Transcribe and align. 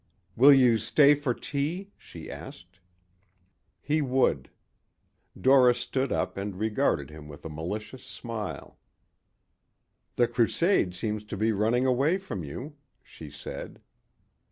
"Will 0.35 0.51
you 0.51 0.79
stay 0.79 1.13
for 1.13 1.31
tea?" 1.35 1.91
she 1.95 2.27
asked. 2.27 2.79
He 3.79 4.01
would. 4.01 4.49
Doris 5.39 5.77
stood 5.77 6.11
up 6.11 6.37
and 6.37 6.57
regarded 6.57 7.11
him 7.11 7.27
with 7.27 7.45
a 7.45 7.49
malicious 7.49 8.03
smile. 8.03 8.79
"The 10.15 10.27
crusade 10.27 10.95
seems 10.95 11.23
to 11.25 11.37
be 11.37 11.51
running 11.51 11.85
away 11.85 12.17
from 12.17 12.43
you," 12.43 12.77
she 13.03 13.29
said. 13.29 13.79